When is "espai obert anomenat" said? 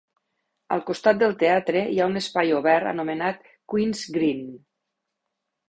2.23-3.47